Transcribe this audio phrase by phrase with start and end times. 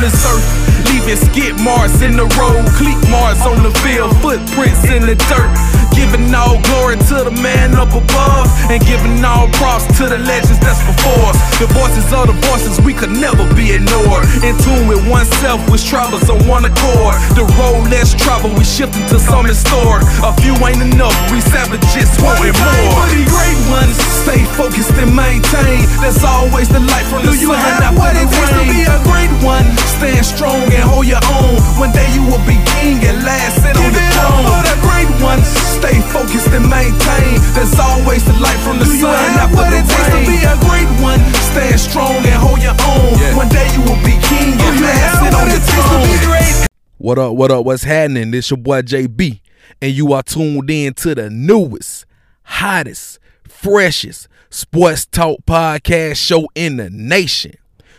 [0.00, 0.59] on this earth.
[1.10, 5.50] Leaving skid marks in the road, cleat marks on the field, footprints in the dirt.
[5.90, 10.62] Giving all glory to the man up above, and giving all props to the legends
[10.62, 11.36] that's before us.
[11.58, 14.22] The voices are the voices we could never be ignored.
[14.46, 17.18] In tune with oneself, which travels on one accord.
[17.34, 20.06] The road less travel, we shifting to some historic.
[20.22, 23.02] A few ain't enough, we savages wanting more.
[23.02, 25.82] For the great ones, stay focused and maintain.
[25.98, 28.86] There's always the light from the Do you sun have what it takes to be
[28.86, 29.66] a great one?
[29.98, 31.56] Stand strong and hold your own.
[31.78, 34.44] One day you will be king and last sit on the throne.
[34.48, 35.46] for the great ones.
[35.80, 37.40] Stay focused and maintain.
[37.56, 40.10] There's always the light from the Do you sun have after what the it takes
[40.12, 41.20] to be a great one?
[41.52, 43.16] Stand strong and hold your own.
[43.18, 43.36] Yeah.
[43.36, 45.88] One day you will be king and last have sit what on the it takes
[45.88, 46.30] to be throne.
[46.30, 46.66] great?
[46.98, 48.30] What up, what up, what's happening?
[48.30, 49.40] This your boy JB,
[49.80, 52.04] and you are tuned in to the newest,
[52.42, 57.54] hottest, freshest sports talk podcast show in the nation.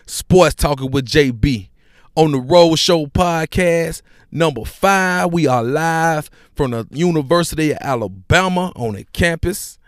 [0.05, 1.70] Sports Talking with JB
[2.15, 4.01] on the Road Show podcast,
[4.31, 5.31] number five.
[5.31, 9.79] We are live from the University of Alabama on the campus,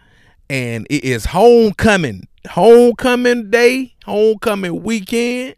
[0.49, 5.55] and it is homecoming, homecoming day, homecoming weekend.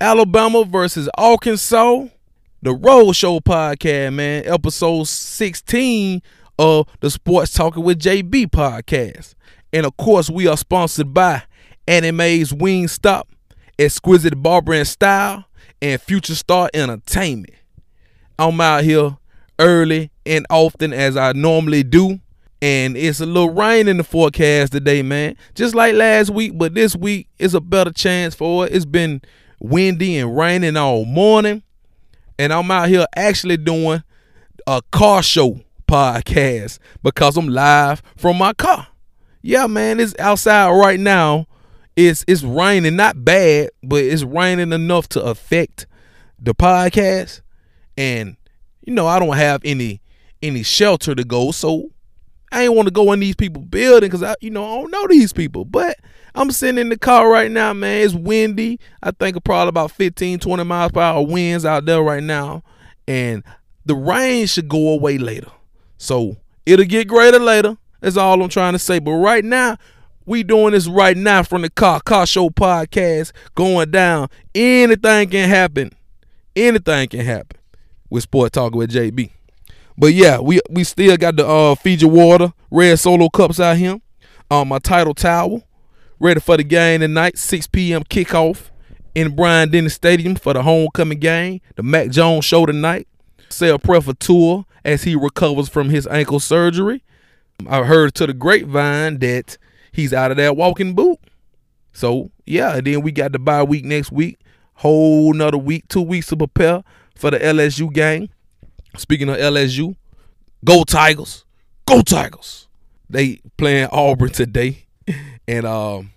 [0.00, 2.06] Alabama versus Arkansas.
[2.62, 6.22] The Road Show podcast, man, episode 16
[6.58, 9.34] of the Sports Talking with JB podcast.
[9.72, 11.42] And of course, we are sponsored by
[11.86, 13.28] Anime's Wing Stop,
[13.78, 15.44] Exquisite Barber and Style,
[15.84, 17.52] and Future Star Entertainment.
[18.38, 19.18] I'm out here
[19.58, 22.20] early and often as I normally do.
[22.62, 25.36] And it's a little rain in the forecast today, man.
[25.54, 28.72] Just like last week, but this week is a better chance for it.
[28.72, 29.20] It's been
[29.60, 31.62] windy and raining all morning.
[32.38, 34.02] And I'm out here actually doing
[34.66, 38.88] a car show podcast because I'm live from my car.
[39.42, 41.46] Yeah, man, it's outside right now.
[41.96, 45.86] It's it's raining, not bad, but it's raining enough to affect
[46.38, 47.40] the podcast.
[47.96, 48.36] And
[48.82, 50.00] you know, I don't have any
[50.42, 51.90] any shelter to go, so
[52.54, 54.90] I ain't want to go in these people building because I, you know, I don't
[54.90, 55.64] know these people.
[55.64, 55.96] But
[56.34, 58.04] I'm sitting in the car right now, man.
[58.04, 58.78] It's windy.
[59.02, 62.62] I think probably about 15, 20 miles per hour winds out there right now.
[63.08, 63.42] And
[63.84, 65.50] the rain should go away later.
[65.98, 67.76] So it'll get greater later.
[68.00, 68.98] That's all I'm trying to say.
[68.98, 69.76] But right now,
[70.26, 74.28] we doing this right now from the car, car show podcast going down.
[74.54, 75.92] Anything can happen.
[76.56, 77.58] Anything can happen
[78.10, 79.30] with Sport Talking with JB.
[79.96, 84.00] But yeah, we we still got the uh Fiji Water red solo cups out here.
[84.50, 85.62] Um, my title towel,
[86.18, 87.38] ready for the game tonight.
[87.38, 88.02] 6 p.m.
[88.04, 88.70] kickoff
[89.14, 91.60] in Bryant Denny Stadium for the homecoming game.
[91.76, 93.08] The Mac Jones show tonight.
[93.48, 97.04] Say a prayer for Tua as he recovers from his ankle surgery.
[97.68, 99.56] I heard to the grapevine that
[99.94, 101.18] he's out of that walking boot.
[101.92, 104.38] So yeah, then we got the bye week next week.
[104.74, 106.82] Whole another week, two weeks to prepare
[107.14, 108.28] for the LSU game.
[108.96, 109.96] Speaking of LSU,
[110.64, 111.44] go Tigers,
[111.86, 112.68] go Tigers.
[113.08, 114.86] They playing Auburn today,
[115.48, 116.10] and um,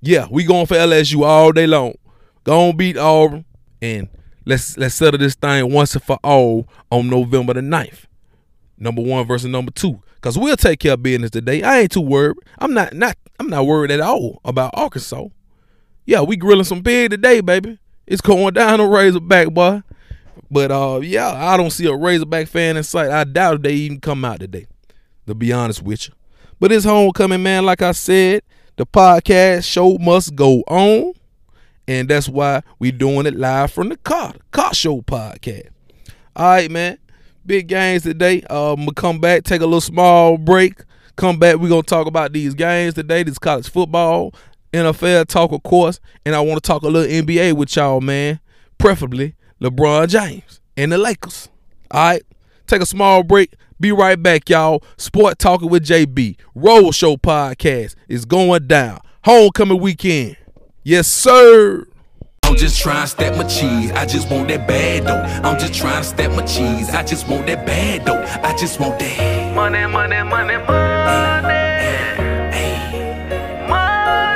[0.00, 1.94] yeah, we going for LSU all day long.
[2.44, 3.44] Gonna beat Auburn,
[3.80, 4.08] and
[4.44, 8.04] let's let's settle this thing once and for all on November the 9th.
[8.82, 11.62] Number one versus number two, cause we'll take care of business today.
[11.62, 12.36] I ain't too worried.
[12.58, 15.26] I'm not not I'm not worried at all about Arkansas.
[16.04, 17.78] Yeah, we grilling some pig today, baby.
[18.08, 19.82] It's going down on Razorback, boy.
[20.50, 23.10] But uh, yeah, I don't see a Razorback fan in sight.
[23.10, 24.66] I doubt if they even come out today.
[25.28, 26.14] To be honest with you,
[26.58, 27.64] but it's homecoming, man.
[27.64, 28.42] Like I said,
[28.74, 31.12] the podcast show must go on,
[31.86, 35.68] and that's why we doing it live from the car, the car show podcast.
[36.34, 36.98] All right, man.
[37.44, 38.42] Big games today.
[38.42, 40.84] Um, we'll come back, take a little small break.
[41.16, 41.56] Come back.
[41.56, 43.22] We're gonna talk about these games today.
[43.22, 44.32] This college football,
[44.72, 48.40] NFL talk, of course, and I want to talk a little NBA with y'all, man.
[48.78, 51.48] Preferably LeBron James and the Lakers.
[51.90, 52.22] All right,
[52.66, 53.54] take a small break.
[53.78, 54.82] Be right back, y'all.
[54.96, 56.36] Sport talking with JB.
[56.54, 59.00] Road Show podcast is going down.
[59.24, 60.36] Homecoming weekend.
[60.84, 61.86] Yes, sir.
[62.52, 63.90] I'm just trying to stack my cheese.
[63.92, 65.22] I just want that bad though.
[65.48, 66.90] I'm just trying to stack my cheese.
[66.90, 68.22] I just want that bad though.
[68.46, 69.54] I just want that.
[69.54, 70.72] Money, money, money, money.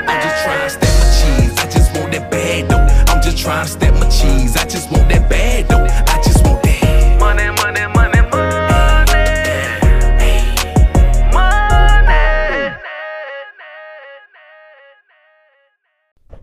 [0.08, 1.58] I'm just trying to stack my cheese.
[1.58, 3.12] I just want that bad though.
[3.12, 4.56] I'm just trying to stack my cheese.
[4.56, 5.45] I just want that bad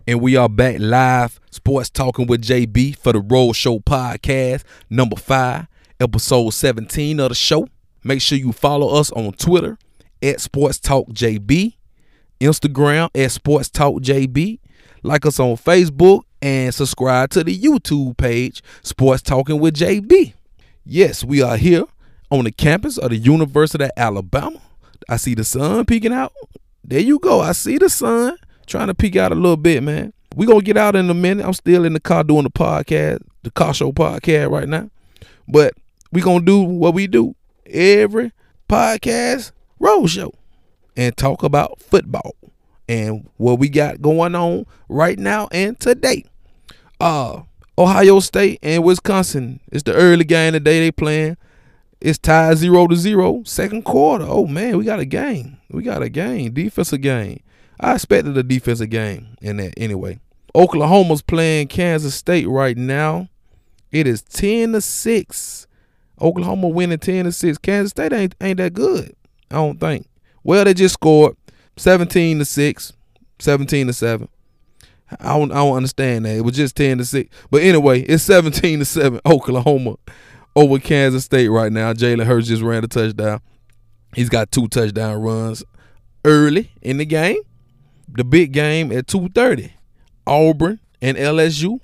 [0.06, 5.16] And we are back live, sports talking with JB for the Road Show podcast, number
[5.16, 5.66] five,
[5.98, 7.66] episode 17 of the show.
[8.02, 9.78] Make sure you follow us on Twitter
[10.22, 11.76] at Sports Talk JB,
[12.38, 14.58] Instagram at Sports Talk JB,
[15.02, 20.34] like us on Facebook and subscribe to the YouTube page, Sports Talking with JB.
[20.84, 21.84] Yes, we are here
[22.30, 24.60] on the campus of the University of Alabama.
[25.08, 26.34] I see the sun peeking out.
[26.84, 27.40] There you go.
[27.40, 30.12] I see the sun trying to peek out a little bit, man.
[30.36, 31.44] we going to get out in a minute.
[31.46, 34.90] I'm still in the car doing the podcast, the car show podcast right now.
[35.46, 35.74] But
[36.12, 37.34] we going to do what we do
[37.66, 38.32] every
[38.68, 40.32] podcast road show
[40.96, 42.34] and talk about football
[42.88, 46.24] and what we got going on right now and today.
[47.00, 47.42] Uh
[47.76, 49.58] Ohio State and Wisconsin.
[49.72, 51.36] It's the early game today they playing.
[52.00, 53.42] It's tied zero to zero.
[53.44, 54.26] Second quarter.
[54.28, 55.58] Oh man, we got a game.
[55.70, 56.52] We got a game.
[56.52, 57.40] Defensive game.
[57.80, 60.20] I expected a defensive game in that anyway.
[60.54, 63.28] Oklahoma's playing Kansas State right now.
[63.90, 65.66] It is ten to six.
[66.20, 67.58] Oklahoma winning ten to six.
[67.58, 69.14] Kansas State ain't ain't that good.
[69.50, 70.08] I don't think.
[70.42, 71.36] Well, they just scored
[71.76, 72.92] 17 to 6,
[73.38, 74.28] 17 to 7.
[75.20, 76.36] I don't I don't understand that.
[76.36, 77.34] It was just 10 to 6.
[77.50, 79.96] But anyway, it's 17 to 7 Oklahoma
[80.56, 81.92] over Kansas State right now.
[81.92, 83.40] Jalen Hurts just ran a touchdown.
[84.14, 85.64] He's got two touchdown runs
[86.24, 87.38] early in the game.
[88.08, 89.72] The big game at 2:30.
[90.26, 91.80] Auburn and LSU.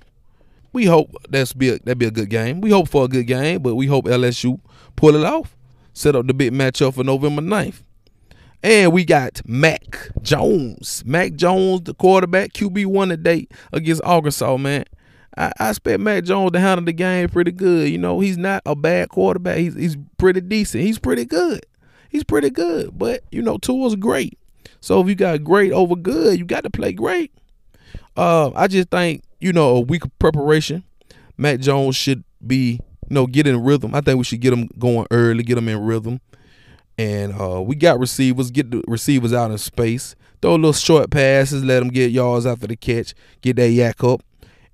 [0.72, 2.60] We hope that's be a, that be a good game.
[2.60, 4.60] We hope for a good game, but we hope LSU
[4.96, 5.56] pull it off.
[5.92, 7.82] Set up the big matchup for November 9th.
[8.62, 11.02] And we got Mac Jones.
[11.06, 14.84] Mac Jones, the quarterback, QB1 today against Arkansas, man.
[15.36, 17.88] I, I expect Mac Jones to handle the game pretty good.
[17.88, 19.58] You know, he's not a bad quarterback.
[19.58, 20.84] He's he's pretty decent.
[20.84, 21.64] He's pretty good.
[22.10, 22.98] He's pretty good.
[22.98, 24.38] But, you know, Tua's great.
[24.80, 27.32] So if you got great over good, you got to play great.
[28.16, 30.84] Uh, I just think, you know, a week of preparation,
[31.36, 33.94] Mac Jones should be, you know, get in rhythm.
[33.94, 36.20] I think we should get him going early, get him in rhythm
[37.00, 38.50] and uh, we got receivers.
[38.50, 40.14] Get the receivers out in space.
[40.42, 41.64] Throw little short passes.
[41.64, 43.14] Let them get yards after the catch.
[43.40, 44.22] Get that yak up,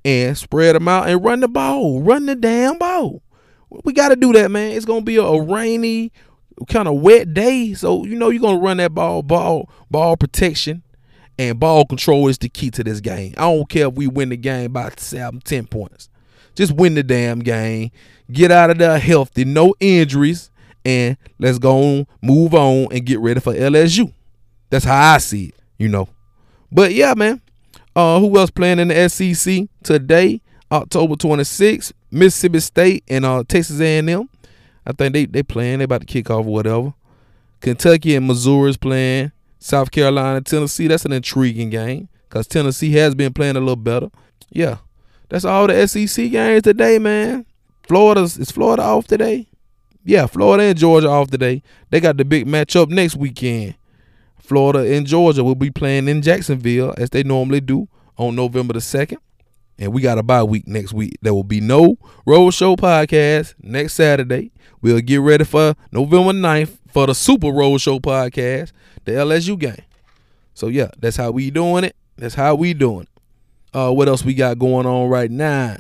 [0.05, 2.03] and spread them out and run the ball.
[2.03, 3.23] Run the damn ball.
[3.85, 4.73] We got to do that, man.
[4.73, 6.11] It's gonna be a, a rainy,
[6.69, 9.23] kind of wet day, so you know you're gonna run that ball.
[9.23, 10.83] Ball, ball protection,
[11.39, 13.35] and ball control is the key to this game.
[13.37, 16.09] I don't care if we win the game by seven, ten points.
[16.55, 17.91] Just win the damn game.
[18.33, 20.51] Get out of there healthy, no injuries
[20.87, 24.13] and let's go on, move on, and get ready for LSU.
[24.71, 26.09] That's how I see it, you know.
[26.71, 27.43] But yeah, man.
[27.97, 30.43] Uh, who else playing in the SEC today?
[30.71, 34.29] October 26th, Mississippi State and uh, Texas A&M.
[34.87, 35.79] I think they they playing.
[35.79, 36.95] They about to kick off or whatever.
[37.61, 39.33] Kentucky and Missouri is playing.
[39.59, 40.87] South Carolina, Tennessee.
[40.87, 44.11] That's an intriguing game because Tennessee has been playing a little better.
[44.51, 44.79] Yeah,
[45.29, 47.47] that's all the SEC games today, man.
[47.89, 49.49] Florida's is Florida off today?
[50.05, 51.63] Yeah, Florida and Georgia off today.
[51.91, 53.75] They got the big matchup next weekend.
[54.39, 58.79] Florida and Georgia will be playing in Jacksonville as they normally do on November the
[58.79, 59.19] 2nd.
[59.79, 61.19] And we got a bye week next week.
[61.21, 64.53] There will be no Road Show podcast next Saturday.
[64.81, 68.73] We'll get ready for November 9th for the Super Road Show podcast,
[69.05, 69.83] the LSU game.
[70.55, 71.97] So yeah, that's how we doing it.
[72.17, 73.09] That's how we doing it.
[73.77, 75.77] Uh, what else we got going on right now?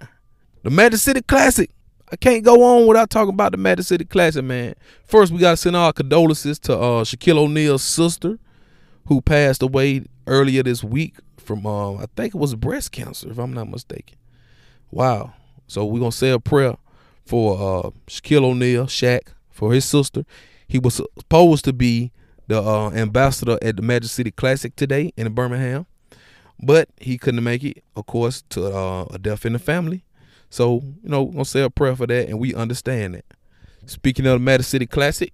[0.62, 1.70] The Magic City Classic
[2.10, 4.74] I can't go on without talking about the Magic City Classic, man.
[5.04, 8.38] First, we got to send our condolences to uh, Shaquille O'Neal's sister,
[9.06, 11.16] who passed away earlier this week
[11.46, 14.16] from, uh, I think it was breast cancer, if I'm not mistaken.
[14.90, 15.34] Wow.
[15.66, 16.76] So we're to say a prayer
[17.24, 20.24] for uh, Shaquille O'Neal, Shaq, for his sister.
[20.68, 22.12] He was supposed to be
[22.48, 25.86] the uh, ambassador at the Magic City Classic today in Birmingham,
[26.62, 30.04] but he couldn't make it, of course, to uh, a death in the family.
[30.50, 33.24] So, you know, we're gonna say a prayer for that and we understand it.
[33.86, 35.32] Speaking of the Magic City Classic,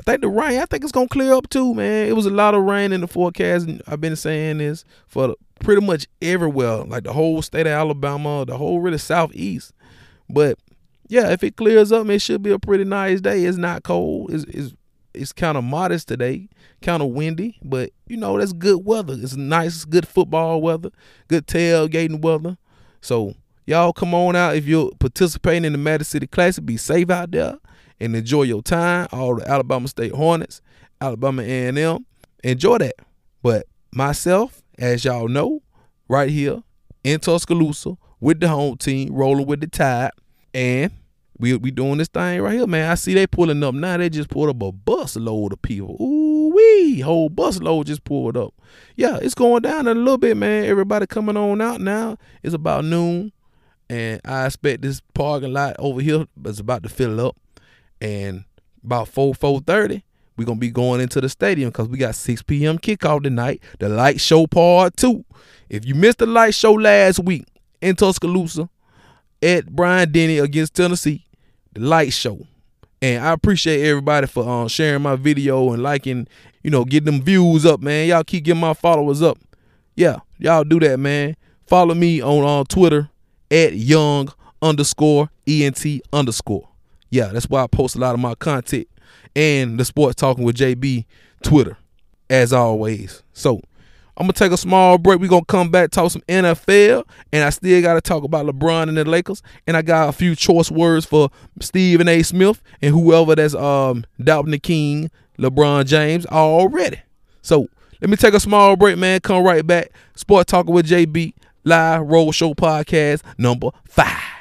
[0.00, 2.08] I think the rain, I think it's gonna clear up too, man.
[2.08, 5.34] It was a lot of rain in the forecast, and I've been saying this for
[5.60, 9.74] pretty much everywhere, like the whole state of Alabama, the whole really southeast.
[10.30, 10.58] But
[11.08, 13.44] yeah, if it clears up, it should be a pretty nice day.
[13.44, 14.32] It's not cold.
[14.32, 14.74] It's it's,
[15.12, 16.48] it's kind of modest today,
[16.80, 19.18] kind of windy, but you know that's good weather.
[19.20, 20.90] It's nice, good football weather,
[21.28, 22.56] good tailgating weather.
[23.02, 23.34] So
[23.66, 26.66] Y'all come on out if you're participating in the Magic City Classic.
[26.66, 27.56] Be safe out there
[28.00, 29.08] and enjoy your time.
[29.12, 30.60] All the Alabama State Hornets,
[31.00, 32.06] Alabama A&M,
[32.44, 32.94] enjoy that.
[33.42, 35.62] But myself, as y'all know,
[36.08, 36.62] right here
[37.04, 40.12] in Tuscaloosa with the home team, rolling with the tide,
[40.52, 40.92] and
[41.38, 42.90] we we doing this thing right here, man.
[42.90, 43.96] I see they pulling up now.
[43.96, 45.96] They just pulled up a bus load of people.
[46.00, 48.54] Ooh wee, whole bus load just pulled up.
[48.96, 50.64] Yeah, it's going down a little bit, man.
[50.64, 52.18] Everybody coming on out now.
[52.42, 53.32] It's about noon
[53.88, 57.36] and I expect this parking lot over here is about to fill up.
[58.00, 58.44] And
[58.84, 60.04] about four four thirty,
[60.36, 62.78] we're gonna be going into the stadium because we got 6 p.m.
[62.78, 63.62] kickoff tonight.
[63.78, 65.24] The light show part two.
[65.68, 67.46] If you missed the light show last week,
[67.80, 68.68] in Tuscaloosa
[69.42, 71.26] at Bryant Denny against Tennessee,
[71.72, 72.46] the light show.
[73.02, 76.28] And I appreciate everybody for uh, sharing my video and liking,
[76.62, 78.08] you know, getting them views up, man.
[78.08, 79.38] Y'all keep getting my followers up.
[79.96, 81.36] Yeah, y'all do that, man.
[81.66, 83.08] Follow me on uh, Twitter
[83.50, 86.68] at young underscore ent underscore.
[87.10, 88.88] Yeah, that's why I post a lot of my content
[89.34, 91.04] and the sports talking with JB
[91.42, 91.76] Twitter,
[92.28, 93.22] as always.
[93.32, 93.60] So
[94.16, 95.18] I'm gonna take a small break.
[95.20, 98.96] We're gonna come back, talk some NFL, and I still gotta talk about LeBron and
[98.96, 99.42] the Lakers.
[99.66, 102.22] And I got a few choice words for Stephen A.
[102.22, 107.00] Smith and whoever that's um doubting the king, LeBron James, already.
[107.42, 107.68] So
[108.00, 109.20] let me take a small break, man.
[109.20, 109.90] Come right back.
[110.14, 114.39] Sport Talking with JB, live road show podcast number five.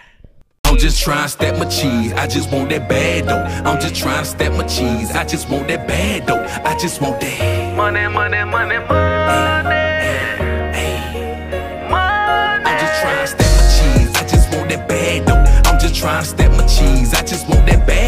[0.69, 2.13] I'm just trying to stack my cheese.
[2.13, 3.41] I just want that bad though.
[3.67, 5.09] I'm just trying to stack my cheese.
[5.11, 6.45] I just want that bad though.
[6.63, 7.75] I just want that.
[7.75, 8.88] Money, money, money, money.
[11.89, 12.65] Money.
[12.69, 14.15] I'm just trying to stack my cheese.
[14.15, 15.43] I just want that bad though.
[15.71, 17.15] I'm just trying to stack my cheese.
[17.15, 17.98] I just want that bad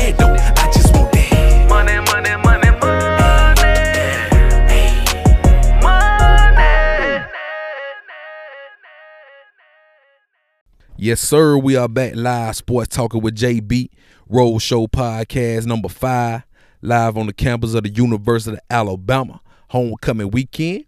[11.04, 11.58] Yes, sir.
[11.58, 13.90] We are back live, sports talking with JB,
[14.30, 16.44] Road Show Podcast number five,
[16.84, 20.86] live on the campus of the University of Alabama, homecoming weekend.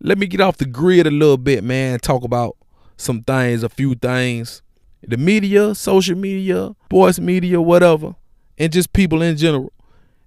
[0.00, 1.98] Let me get off the grid a little bit, man.
[1.98, 2.58] Talk about
[2.96, 4.62] some things, a few things.
[5.02, 8.14] The media, social media, sports media, whatever,
[8.56, 9.72] and just people in general.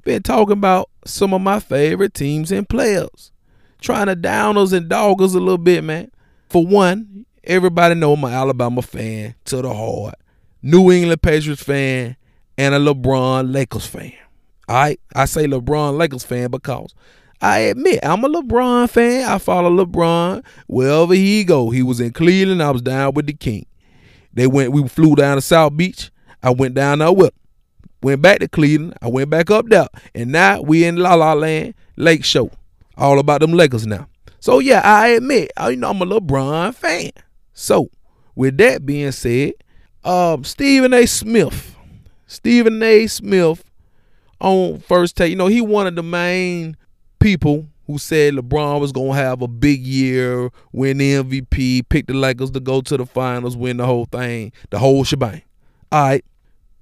[0.04, 3.32] Been talking about some of my favorite teams and players.
[3.80, 6.12] Trying to down us and dog us a little bit, man.
[6.50, 10.16] For one, everybody know I'm an Alabama fan to the heart,
[10.62, 12.16] New England Patriots fan,
[12.58, 14.14] and a LeBron Lakers fan.
[14.70, 16.94] Right, I say LeBron Lakers fan because
[17.42, 19.30] I admit I'm a LeBron fan.
[19.30, 21.70] I follow LeBron wherever he go.
[21.70, 22.64] He was in Cleveland.
[22.64, 23.66] I was down with the King.
[24.34, 24.72] They went.
[24.72, 26.12] We flew down to South Beach.
[26.42, 27.34] I went down there with.
[28.02, 28.98] Went back to Cleveland.
[29.02, 32.50] I went back up there, and now we in La La Land Lake Show.
[32.98, 34.08] All about them Lakers now.
[34.40, 37.12] So yeah, I admit, I you know I'm a LeBron fan.
[37.54, 37.90] So
[38.36, 39.54] with that being said,
[40.04, 41.06] um, Stephen A.
[41.06, 41.76] Smith,
[42.28, 43.08] Stephen A.
[43.08, 43.64] Smith
[44.40, 46.76] on first take, you know, he one of the main
[47.20, 52.14] people who said LeBron was gonna have a big year, win the MVP, pick the
[52.14, 55.42] Lakers to go to the finals, win the whole thing, the whole shebang.
[55.92, 56.26] All right.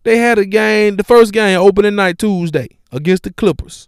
[0.03, 3.87] They had a game, the first game, opening night Tuesday against the Clippers.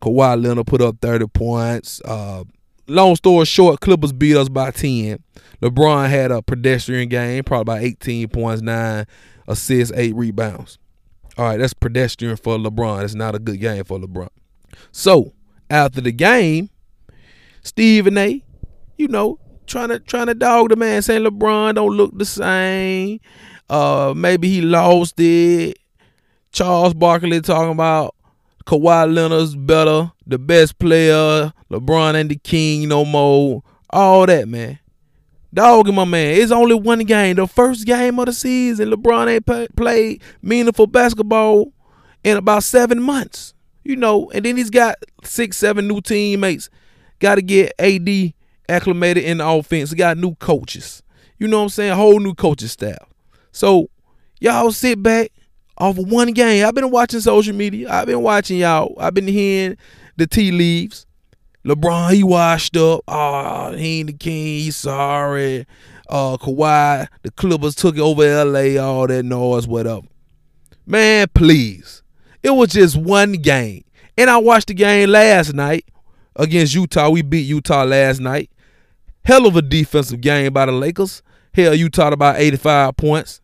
[0.00, 2.00] Kawhi Leonard put up 30 points.
[2.04, 2.44] Uh,
[2.88, 5.22] long story short, Clippers beat us by 10.
[5.62, 9.06] LeBron had a pedestrian game, probably about 18 points, 9
[9.46, 10.78] assists, 8 rebounds.
[11.36, 13.04] All right, that's pedestrian for LeBron.
[13.04, 14.28] It's not a good game for LeBron.
[14.90, 15.32] So,
[15.70, 16.70] after the game,
[17.62, 18.42] Stephen A,
[18.96, 23.20] you know, trying to trying to dog the man, saying LeBron don't look the same.
[23.68, 25.78] Uh, maybe he lost it.
[26.50, 28.14] Charles Barkley talking about
[28.66, 31.52] Kawhi Leonard's better, the best player.
[31.70, 33.62] LeBron and the king no more.
[33.90, 34.78] All that, man.
[35.52, 36.38] Dogging my man.
[36.38, 38.90] It's only one game, the first game of the season.
[38.90, 41.72] LeBron ain't played meaningful basketball
[42.22, 43.54] in about seven months.
[43.82, 46.68] You know, and then he's got six, seven new teammates.
[47.20, 48.34] Got to get AD
[48.68, 49.90] acclimated in the offense.
[49.90, 51.02] He Got new coaches.
[51.38, 51.94] You know what I'm saying?
[51.94, 52.98] Whole new coaching staff.
[53.50, 53.88] So
[54.40, 55.32] y'all sit back
[55.78, 56.66] off of one game.
[56.66, 57.90] I've been watching social media.
[57.90, 58.94] I've been watching y'all.
[58.98, 59.78] I've been hearing
[60.18, 61.06] the tea leaves.
[61.64, 63.02] LeBron, he washed up.
[63.08, 64.60] Oh, he ain't the king.
[64.60, 65.66] He's sorry.
[66.08, 70.06] Uh, Kawhi, the Clippers took it over LA, all that noise, whatever.
[70.86, 72.02] Man, please.
[72.42, 73.84] It was just one game.
[74.16, 75.84] And I watched the game last night
[76.36, 77.10] against Utah.
[77.10, 78.50] We beat Utah last night.
[79.24, 81.22] Hell of a defensive game by the Lakers.
[81.52, 83.40] Hell, Utah about 85 points.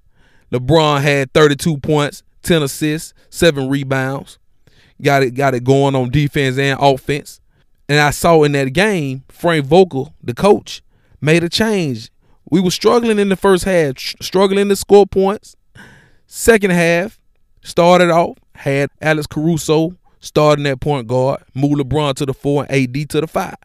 [0.53, 4.39] LeBron had 32 points, 10 assists, 7 rebounds.
[5.03, 7.41] Got it got it going on defense and offense.
[7.89, 10.83] And I saw in that game, Frank Vogel, the coach,
[11.21, 12.11] made a change.
[12.51, 15.57] We were struggling in the first half, tr- struggling to score points.
[16.27, 17.19] Second half,
[17.63, 22.97] started off, had Alex Caruso starting at point guard, moved LeBron to the four and
[22.97, 23.57] AD to the five.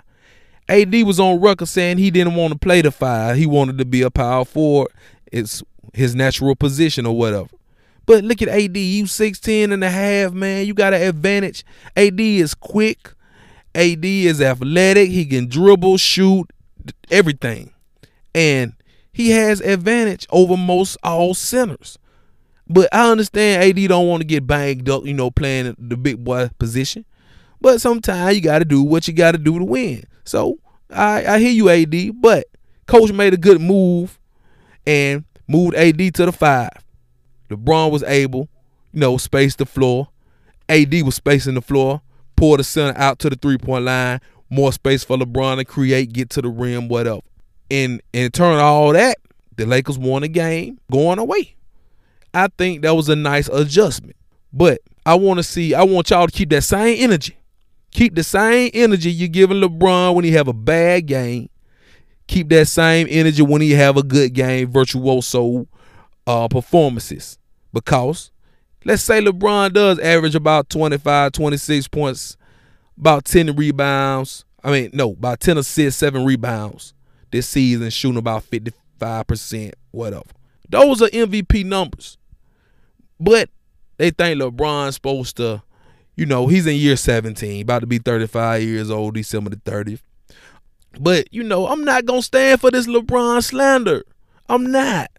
[0.68, 3.38] AD was on record saying he didn't want to play the five.
[3.38, 4.92] He wanted to be a power forward.
[5.32, 7.48] It's his natural position or whatever.
[8.10, 8.76] But look at AD.
[8.76, 10.66] You 6'10 and a half, man.
[10.66, 11.64] You got an advantage.
[11.96, 13.14] AD is quick.
[13.76, 15.12] AD is athletic.
[15.12, 16.52] He can dribble, shoot,
[17.12, 17.72] everything.
[18.34, 18.74] And
[19.14, 22.00] he has advantage over most all centers.
[22.68, 26.24] But I understand AD don't want to get banged up, you know, playing the big
[26.24, 27.06] boy position.
[27.62, 30.04] But sometimes you got to do what you got to do to win.
[30.24, 30.58] So
[30.90, 32.20] I, I hear you, AD.
[32.20, 32.48] But
[32.88, 34.20] coach made a good move,
[34.88, 36.72] and moved AD to the five.
[37.50, 38.50] LeBron was able,
[38.94, 40.10] you know, space the floor.
[40.68, 42.02] AD was spacing the floor,
[42.36, 46.14] pour the center out to the three point line, more space for LeBron to create,
[46.14, 47.22] get to the rim, whatever.
[47.72, 49.18] And in turn all that,
[49.58, 51.56] the Lakers won the game going away.
[52.34, 54.16] I think that was a nice adjustment.
[54.54, 57.38] But I want to see, I want y'all to keep that same energy.
[57.92, 61.50] Keep the same energy you're giving LeBron when he have a bad game.
[62.28, 65.68] Keep that same energy when he have a good game, virtuoso
[66.28, 67.39] uh, performances.
[67.74, 68.32] Because
[68.86, 72.38] let's say LeBron does average about 25, 26 points,
[72.98, 74.46] about 10 rebounds.
[74.64, 76.94] I mean, no, about 10 assists, 7 rebounds
[77.32, 80.24] this season, shooting about 55%, whatever.
[80.70, 82.18] Those are MVP numbers.
[83.20, 83.50] But
[83.98, 85.62] they think LeBron's supposed to,
[86.16, 90.02] you know, he's in year 17, about to be 35 years old, December the 30th.
[91.00, 94.04] But, you know, I'm not going to stand for this LeBron slander.
[94.48, 95.12] I'm not.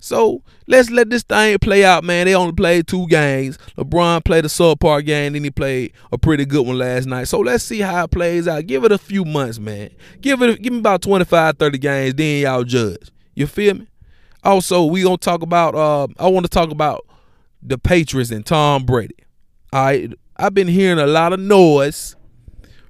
[0.00, 2.26] So let's let this thing play out, man.
[2.26, 3.58] They only played two games.
[3.76, 7.24] LeBron played a subpar game, then he played a pretty good one last night.
[7.24, 8.66] So let's see how it plays out.
[8.66, 9.90] Give it a few months, man.
[10.20, 13.10] Give it give me about 25, 30 games, then y'all judge.
[13.34, 13.88] You feel me?
[14.44, 17.04] Also, we gonna talk about uh I want to talk about
[17.62, 19.16] the Patriots and Tom Brady.
[19.72, 20.12] Right.
[20.36, 22.14] I've been hearing a lot of noise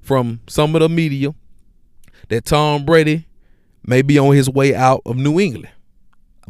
[0.03, 1.35] from some of the media
[2.29, 3.27] that Tom Brady
[3.87, 5.71] may be on his way out of New England.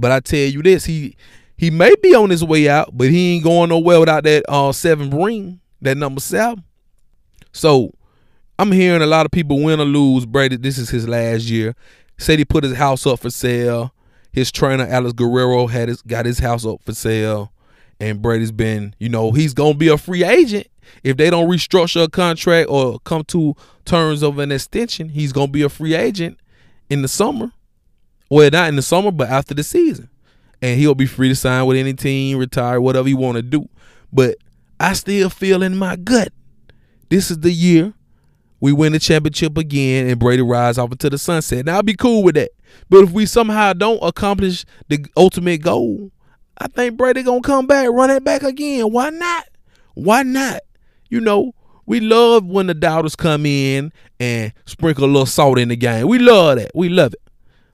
[0.01, 1.17] But I tell you this, he
[1.57, 4.73] he may be on his way out, but he ain't going nowhere without that uh
[5.17, 6.65] ring, that number seven.
[7.53, 7.93] So
[8.59, 10.27] I'm hearing a lot of people win or lose.
[10.27, 11.75] Brady, this is his last year.
[12.17, 13.93] Said he put his house up for sale.
[14.33, 17.53] His trainer Alex Guerrero had his got his house up for sale.
[18.01, 20.69] And Brady's been, you know, he's gonna be a free agent.
[21.03, 25.49] If they don't restructure a contract or come to terms of an extension, he's gonna
[25.49, 26.39] be a free agent
[26.89, 27.53] in the summer.
[28.31, 30.11] Well, not in the summer, but after the season.
[30.61, 33.69] And he'll be free to sign with any team, retire, whatever he want to do.
[34.13, 34.37] But
[34.81, 36.33] I still feel in my gut,
[37.09, 37.95] this is the year
[38.61, 41.67] we win the championship again and Brady rides off into the sunset.
[41.67, 42.51] Now I'll be cool with that.
[42.91, 46.11] But if we somehow don't accomplish the ultimate goal,
[46.59, 48.91] I think Brady gonna come back, run it back again.
[48.93, 49.45] Why not?
[49.95, 50.63] Why not?
[51.09, 51.55] You know,
[51.87, 56.09] we love when the doubters come in and sprinkle a little salt in the game.
[56.09, 56.73] We love that.
[56.75, 57.23] We love it.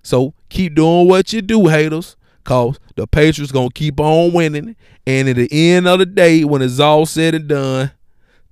[0.02, 2.16] So keep doing what you do, haters.
[2.44, 4.76] Cause the Patriots gonna keep on winning.
[5.06, 7.90] And at the end of the day, when it's all said and done,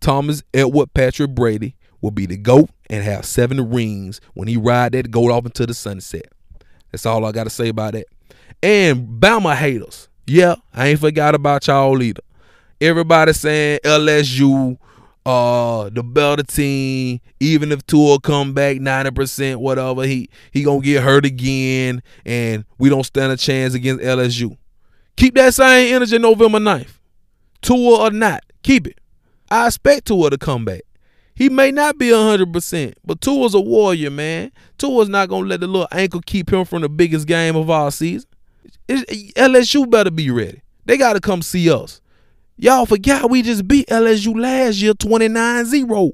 [0.00, 4.92] Thomas Edward Patrick Brady will be the GOAT and have seven rings when he ride
[4.92, 6.26] that goat off into the sunset.
[6.90, 8.06] That's all I gotta say about that.
[8.62, 10.08] And Bama haters.
[10.26, 12.22] Yeah, I ain't forgot about y'all either.
[12.80, 14.78] Everybody saying LSU,
[15.24, 21.02] uh, the better team, even if Tua come back 90%, whatever, he he gonna get
[21.02, 24.56] hurt again, and we don't stand a chance against LSU.
[25.16, 26.98] Keep that same energy November 9th.
[27.60, 28.98] Tua or not, keep it.
[29.50, 30.82] I expect Tua to come back.
[31.34, 34.52] He may not be 100%, but Tua's a warrior, man.
[34.76, 37.70] Tua's not going to let the little ankle keep him from the biggest game of
[37.70, 38.28] our season.
[38.88, 40.60] LSU better be ready.
[40.84, 42.01] They got to come see us.
[42.56, 46.10] Y'all forgot we just beat LSU last year 29 0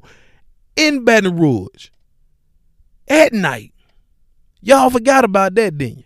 [0.77, 1.88] in Baton Rouge
[3.09, 3.72] at night.
[4.61, 6.05] Y'all forgot about that, didn't you?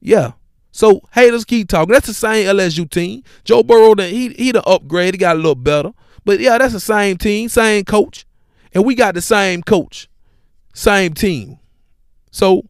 [0.00, 0.32] Yeah.
[0.70, 1.92] So haters keep talking.
[1.92, 3.22] That's the same LSU team.
[3.44, 5.14] Joe Burrow, he he the upgrade.
[5.14, 5.92] He got a little better.
[6.24, 8.26] But yeah, that's the same team, same coach.
[8.74, 10.08] And we got the same coach,
[10.74, 11.58] same team.
[12.30, 12.62] So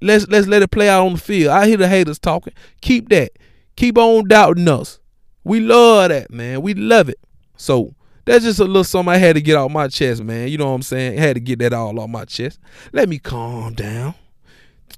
[0.00, 1.52] let's let's let it play out on the field.
[1.52, 2.52] I hear the haters talking.
[2.80, 3.32] Keep that.
[3.76, 4.98] Keep on doubting us.
[5.44, 6.62] We love that, man.
[6.62, 7.18] We love it.
[7.56, 10.48] So that's just a little something I had to get off my chest, man.
[10.48, 11.18] You know what I'm saying?
[11.18, 12.60] I had to get that all off my chest.
[12.92, 14.14] Let me calm down.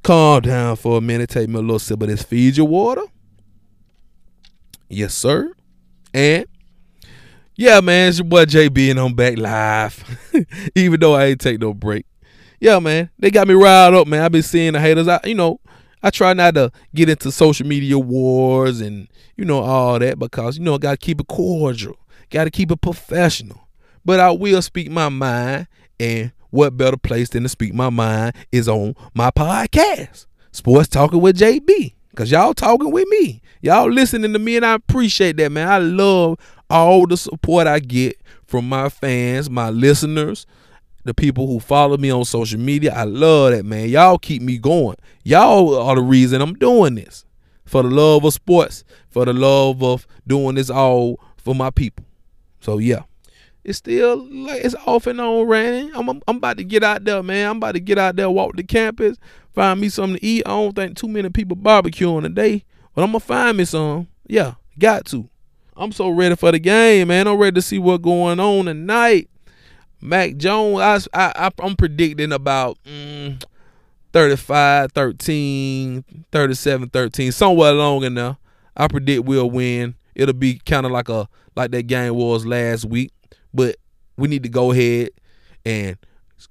[0.02, 1.30] Calm down for a minute.
[1.30, 3.04] Take me a little sip of this Fiji water.
[4.88, 5.52] Yes, sir.
[6.12, 6.46] And
[7.56, 10.04] yeah, man, it's your boy JB and I'm back live.
[10.74, 12.04] Even though I ain't take no break.
[12.60, 13.10] Yeah, man.
[13.18, 14.22] They got me riled up, man.
[14.22, 15.08] I've been seeing the haters.
[15.08, 15.60] I you know,
[16.04, 20.58] I try not to get into social media wars and, you know, all that because,
[20.58, 21.96] you know, I gotta keep it cordial.
[22.28, 23.66] Gotta keep it professional.
[24.04, 25.66] But I will speak my mind
[25.98, 31.22] and what better place than to speak my mind is on my podcast, Sports Talking
[31.22, 31.94] with JB.
[32.14, 33.40] Cause y'all talking with me.
[33.62, 35.68] Y'all listening to me and I appreciate that, man.
[35.68, 36.38] I love
[36.68, 40.44] all the support I get from my fans, my listeners,
[41.04, 42.92] the people who follow me on social media.
[42.94, 43.88] I love that, man.
[43.88, 44.96] Y'all keep me going.
[45.22, 47.24] Y'all are the reason I'm doing this.
[47.64, 52.04] For the love of sports, for the love of doing this all for my people.
[52.60, 53.02] So yeah
[53.64, 55.90] it's still like it's off and on raining.
[55.94, 57.50] I'm, I'm about to get out there, man.
[57.50, 59.16] I'm about to get out there, walk the campus,
[59.54, 60.42] find me something to eat.
[60.46, 62.64] I don't think too many people barbecuing today,
[62.94, 64.08] but I'm gonna find me some.
[64.26, 65.28] Yeah, got to.
[65.76, 67.26] I'm so ready for the game, man.
[67.26, 69.28] I'm ready to see what's going on tonight.
[70.04, 73.42] Mac Jones, I, I, I'm predicting about mm,
[74.12, 78.36] 35 13, 37 13, somewhere along in there.
[78.76, 79.94] I predict we'll win.
[80.14, 83.12] It'll be kind of like a like that game was last week,
[83.54, 83.76] but
[84.18, 85.08] we need to go ahead
[85.64, 85.96] and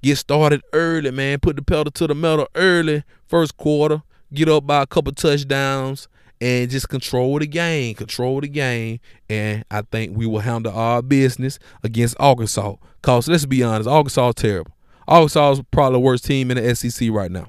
[0.01, 1.39] get started early, man.
[1.39, 4.01] Put the pedal to the metal early, first quarter.
[4.33, 6.07] Get up by a couple touchdowns
[6.43, 8.99] and just control the game, control the game.
[9.29, 12.75] And I think we will handle our business against Arkansas.
[13.01, 14.75] Cause let's be honest, Arkansas is terrible.
[15.07, 17.47] Arkansas is probably the worst team in the SEC right now.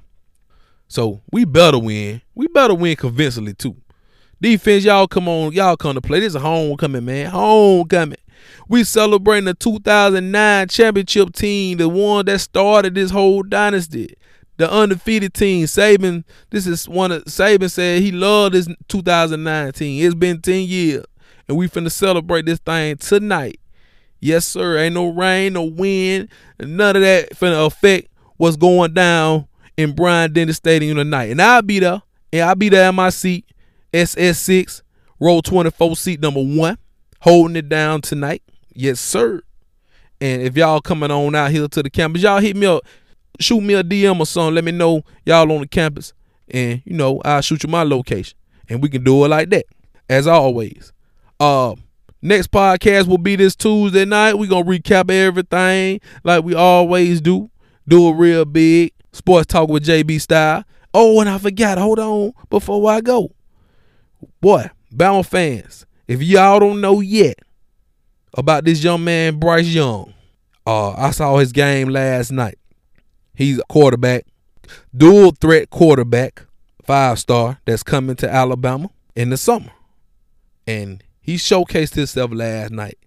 [0.87, 2.22] So we better win.
[2.37, 3.74] We better win convincingly too.
[4.40, 6.20] Defense, y'all come on, y'all come to play.
[6.20, 7.30] This is homecoming, man.
[7.30, 8.18] Homecoming.
[8.68, 14.14] We celebrating the 2009 championship team, the one that started this whole dynasty.
[14.56, 16.24] The undefeated team, Saban.
[16.50, 20.04] This is one of Saban said he loved this 2019.
[20.04, 21.04] It's been 10 years,
[21.48, 23.58] and we finna celebrate this thing tonight.
[24.20, 24.78] Yes, sir.
[24.78, 26.28] Ain't no rain, no wind,
[26.60, 31.30] none of that finna affect what's going down in Bryant Denny Stadium tonight.
[31.30, 33.44] And I'll be there, and I'll be there in my seat,
[33.92, 34.82] SS6,
[35.20, 36.78] row 24, seat number one,
[37.20, 38.42] holding it down tonight.
[38.72, 39.42] Yes, sir.
[40.20, 42.84] And if y'all coming on out here to the campus, y'all hit me up,
[43.40, 44.55] shoot me a DM or something.
[44.55, 46.12] Let me know y'all on the campus,
[46.49, 48.37] and you know I'll shoot you my location,
[48.68, 49.66] and we can do it like that.
[50.09, 50.92] As always,
[51.40, 51.75] uh,
[52.23, 54.35] next podcast will be this Tuesday night.
[54.35, 57.51] We gonna recap everything like we always do.
[57.87, 58.92] Do it real big.
[59.12, 60.64] Sports talk with JB style.
[60.92, 61.79] Oh, and I forgot.
[61.79, 63.31] Hold on before I go,
[64.40, 65.87] boy, Bama fans.
[66.07, 67.38] If y'all don't know yet
[68.35, 70.12] about this young man Bryce Young,
[70.66, 72.59] uh, I saw his game last night.
[73.35, 74.27] He's a quarterback,
[74.97, 76.47] dual threat quarterback,
[76.85, 79.73] five star that's coming to Alabama in the summer.
[80.66, 82.99] And he showcased himself last night.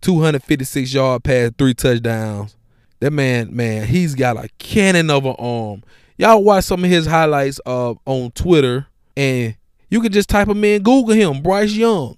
[0.00, 2.56] 256 yard pass, three touchdowns.
[3.00, 5.82] That man, man, he's got a cannon of an arm.
[6.16, 9.56] Y'all watch some of his highlights uh, on Twitter, and
[9.88, 12.16] you can just type him in, Google him, Bryce Young.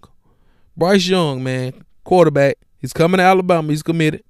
[0.77, 2.57] Bryce Young, man, quarterback.
[2.79, 3.69] He's coming to Alabama.
[3.69, 4.25] He's committed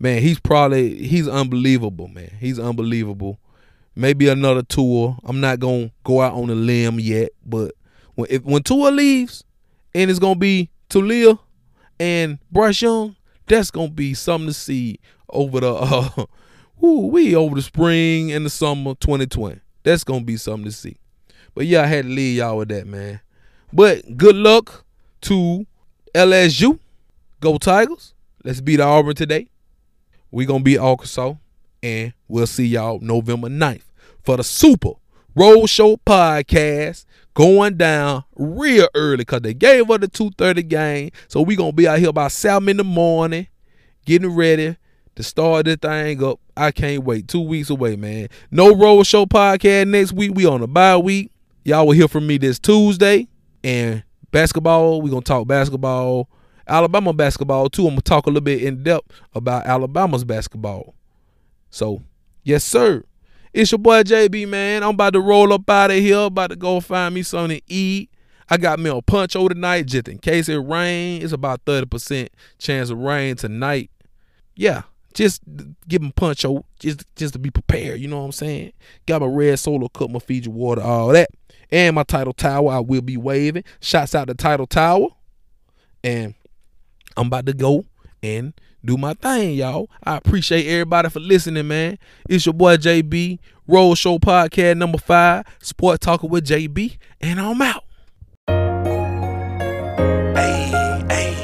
[0.00, 2.32] man, he's probably he's unbelievable, man.
[2.40, 3.38] He's unbelievable.
[3.94, 5.18] Maybe another Tua.
[5.24, 7.74] I'm not gonna go out on a limb yet, but
[8.14, 9.44] when if when Tua leaves
[9.94, 11.38] and it's gonna be Taulia
[12.00, 13.14] and Bryce Young,
[13.46, 16.24] that's gonna be something to see over the uh
[16.80, 19.60] we over the spring and the summer 2020.
[19.82, 20.96] That's gonna be something to see.
[21.54, 23.20] But yeah, I had to leave y'all with that, man.
[23.72, 24.84] But good luck
[25.22, 25.66] to
[26.14, 26.78] LSU.
[27.40, 28.14] Go Tigers.
[28.44, 29.48] Let's beat Auburn today
[30.30, 31.34] we gonna be Arkansas,
[31.82, 33.84] and we'll see y'all November 9th
[34.22, 34.92] for the Super
[35.34, 41.10] Road Show podcast going down real early because they gave us the 2.30 game.
[41.28, 43.46] So we gonna be out here by 7 in the morning,
[44.04, 44.76] getting ready
[45.16, 46.40] to start this thing up.
[46.56, 47.28] I can't wait.
[47.28, 48.28] Two weeks away, man.
[48.50, 50.32] No Road Show podcast next week.
[50.34, 51.32] We on a bye week.
[51.64, 53.28] Y'all will hear from me this Tuesday.
[53.62, 56.28] And basketball, we gonna talk basketball
[56.70, 57.84] Alabama basketball too.
[57.86, 60.94] I'm gonna talk a little bit in depth about Alabama's basketball.
[61.70, 62.02] So,
[62.42, 63.04] yes, sir.
[63.52, 64.82] It's your boy JB, man.
[64.82, 66.18] I'm about to roll up out of here.
[66.18, 68.10] About to go find me something to eat.
[68.48, 71.22] I got me a Poncho tonight just in case it rain.
[71.22, 72.28] It's about 30%
[72.58, 73.90] chance of rain tonight.
[74.56, 74.82] Yeah,
[75.14, 75.42] just
[75.88, 78.00] give them Poncho just just to be prepared.
[78.00, 78.72] You know what I'm saying?
[79.06, 81.30] Got my red solo cup, my Fiji water, all that.
[81.70, 83.64] And my title tower, I will be waving.
[83.80, 85.08] Shots out the title tower.
[86.02, 86.34] And
[87.16, 87.84] I'm about to go
[88.22, 88.52] and
[88.84, 89.90] do my thing, y'all.
[90.02, 91.98] I appreciate everybody for listening, man.
[92.28, 97.60] It's your boy JB, Road Show Podcast number five, Sport Talker with JB, and I'm
[97.62, 97.84] out.
[100.36, 100.70] Hey,
[101.08, 101.34] hey.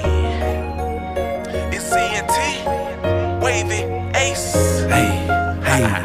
[1.73, 3.85] It's CNT, Wavy,
[4.19, 4.55] Ace.
[4.87, 5.27] Hey,
[5.63, 6.03] hey.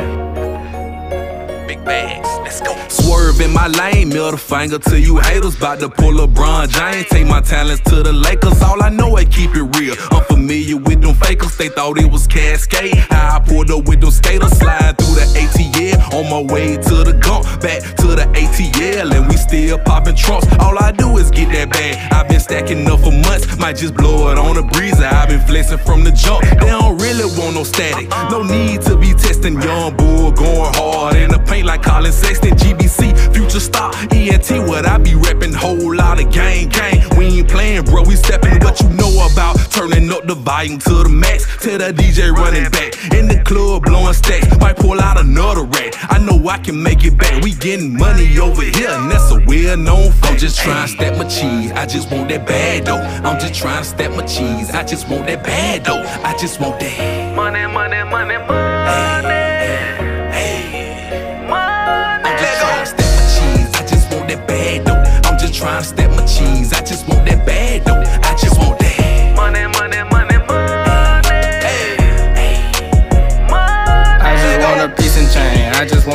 [1.68, 3.01] Big bags, let's go.
[3.40, 5.56] In my lane, middle finger to you haters.
[5.56, 8.62] About to pull a LeBron James, take my talents to the Lakers.
[8.62, 9.96] All I know is keep it real.
[10.12, 12.96] I'm familiar with them fakers, they thought it was Cascade.
[12.96, 16.14] How I pulled up with them skaters, slide through the ATL.
[16.18, 19.14] On my way to the gump, back to the ATL.
[19.14, 20.48] And we still popping trunks.
[20.60, 22.12] All I do is get that bag.
[22.12, 25.06] I've been stacking up for months, might just blow it on a breezer.
[25.06, 26.42] I've been flexing from the jump.
[26.60, 28.10] They don't really want no static.
[28.32, 32.58] No need to be testing young bull going hard in the paint like Collin Sexton,
[32.58, 34.50] GBC, future star, ENT.
[34.68, 36.98] What I be reppin', whole lot of gang gang.
[37.18, 38.04] We ain't playing, bro.
[38.04, 41.46] We steppin' what you know about turning up the volume to the max.
[41.60, 42.96] Tell the DJ running back.
[43.14, 44.48] In the club blowing stacks.
[44.60, 45.94] Might pull out another rack.
[46.10, 47.44] I know I can make it back.
[47.44, 50.34] We getting money over here, and that's a well known fact.
[50.34, 51.72] I'm just trying to stack my cheese.
[51.74, 53.02] I just want that bad though.
[53.28, 54.70] I'm just trying to stack my cheese.
[54.72, 56.04] I just want that bad though.
[56.24, 57.36] I just want that.
[57.36, 59.41] Money, money, money, money.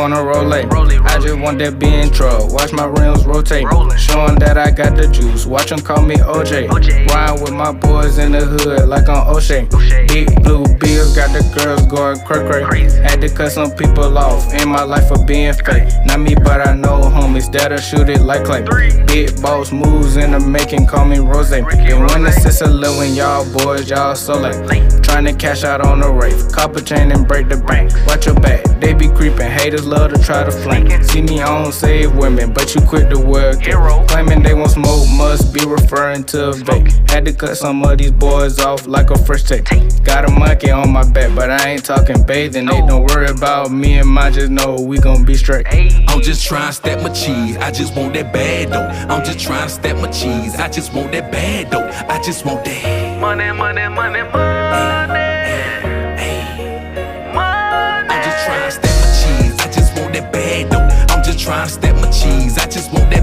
[0.06, 1.06] I just want a Rolex.
[1.06, 2.52] I just want that be in truck.
[2.52, 3.66] Watch my rims rotate.
[3.98, 5.46] Showing that I got the juice.
[5.46, 6.68] Watch them call me OJ.
[7.08, 9.66] Ride with my boys in the hood like on O'Shea.
[10.06, 12.90] Big blue bills got the girls going cray cray.
[13.02, 15.90] Had to cut some people off in my life for being fake.
[16.04, 18.62] Not me, but I know homies that'll shoot it like clay.
[19.06, 21.50] Big boss moves in the making, call me Rose.
[21.50, 24.54] And when the sister little when y'all boys, y'all so late.
[25.02, 26.52] Trying to cash out on the rave.
[26.52, 27.90] Copper chain and break the bank.
[28.06, 29.50] Watch your back, they be creeping.
[29.50, 30.90] Haters love to try to flank.
[31.04, 33.62] See me on save women, but you quit the work.
[34.08, 37.10] Claiming they want smoke, must be referring to a vape.
[37.10, 39.64] Had to cut some of these boys off like a fresh take.
[40.04, 42.66] Got a monkey on my back, but I ain't talking bathing.
[42.66, 45.66] They don't worry about me and my just know we gon' be straight.
[46.08, 47.56] I'm just trying to stack my cheese.
[47.58, 49.14] I just want that bad though.
[49.14, 50.54] I'm just trying to stack my cheese.
[50.56, 51.88] I just want that bad though.
[52.08, 53.20] I just want that.
[53.20, 55.25] Money, money, money, money.
[61.46, 62.58] trying to step my cheese.
[62.58, 63.15] I just want that.